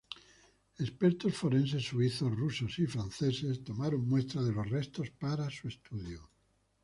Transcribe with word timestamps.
Expertos 0.83 1.33
forenses 1.39 1.83
suizos, 1.89 2.31
rusos 2.43 2.79
y 2.79 2.87
franceses 2.87 3.63
tomaron 3.63 4.09
muestras 4.09 4.47
de 4.47 4.51
los 4.53 4.67
restos 4.67 5.11
para 5.11 5.47
su 5.51 5.67
estudio. 5.67 6.27